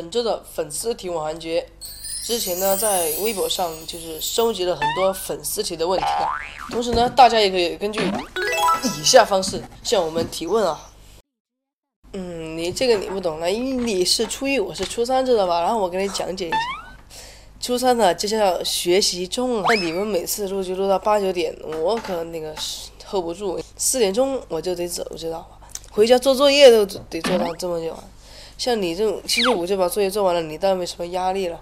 [0.00, 1.66] 本周的粉丝提问环节。
[2.24, 6.06] 之前呢，在微博上就是收集了很多粉丝提的问题，
[6.70, 8.00] 同时呢，大家也可以根据
[8.98, 10.90] 以下方式向我们提问啊。
[12.14, 15.60] 嗯，你这个你不懂了，因为你是初一，我是初三，知道吧？
[15.60, 16.56] 然后我给你讲解一下。
[17.60, 22.54] 初三呢，就是要学习重，那你们每次录就录到八九点，我可那个
[23.06, 25.58] hold 不住，四点钟我就得走，知道吧？
[25.90, 27.94] 回家做作业都得做到这么久。
[28.60, 31.58] 像你这种星期五就把作业做完了，你倒没什么压力了。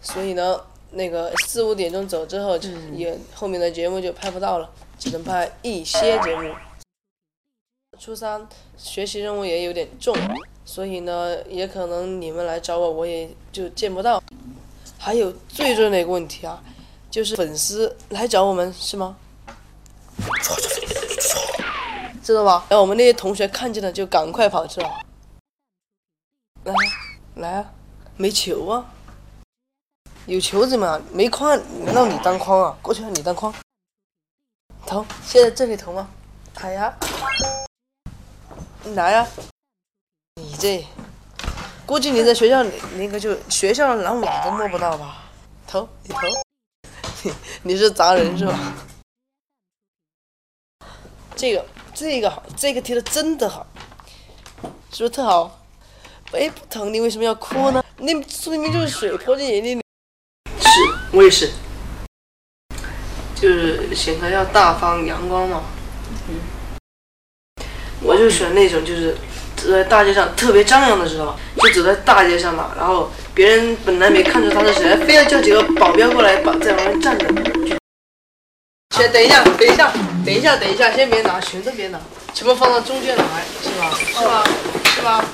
[0.00, 6.52] 所以呢，那个四五点钟走之后，就也后面的节目就拍不到了，只能拍一些节目。
[8.00, 8.44] 初三
[8.76, 10.12] 学习任务也有点重，
[10.64, 14.20] 所以呢，也可能你们来找我，我也就见不到。
[14.98, 16.60] 还有最重要的一个问题啊，
[17.12, 19.16] 就是粉丝来找我们是吗？
[22.24, 22.66] 知道吧？
[22.68, 25.00] 然后我们那些同学看见了就赶快跑，知道
[26.72, 26.80] 吧？
[27.34, 27.72] 来，来啊，
[28.16, 28.92] 没球啊！
[30.26, 31.00] 有球怎么？
[31.12, 32.78] 没框，让你当框啊？
[32.80, 33.54] 过去让你当框，
[34.86, 36.08] 投，现在这里投吗？
[36.62, 36.96] 来呀，
[38.84, 39.26] 你来呀！
[40.36, 40.86] 你这，
[41.84, 45.24] 估计你在学校里那个就学校的篮网都摸不到吧？
[45.66, 47.30] 投，你投，
[47.62, 48.58] 你是砸人是吧？
[51.36, 53.66] 这个，这个好，这个踢的真的好，
[54.90, 55.60] 是不是特好？
[56.34, 57.82] 哎，不疼，你为什么要哭呢？
[57.98, 59.82] 那明明就是水泼进眼睛里。
[60.60, 60.68] 是
[61.12, 61.50] 我也是，
[63.36, 65.62] 就是显得要大方阳光嘛。
[66.28, 66.34] 嗯，
[68.02, 69.16] 我就选那种就是
[69.56, 71.36] 走在大街上特别张扬的，知道吧？
[71.56, 77.26] 就走在大街上嘛，然后别人本来没看出他是谁，非要叫几个保镖过来把在旁边站着。
[78.96, 79.92] 先等一下，等一下，
[80.24, 82.00] 等一下，等一下，先别拿，全都别拿，
[82.32, 83.24] 全部放到中间来，
[83.62, 83.96] 是吧？
[83.96, 84.44] 是吧？
[84.84, 85.24] 是吧？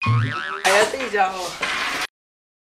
[0.00, 0.28] 哎，
[0.70, 1.50] 呀，这家伙。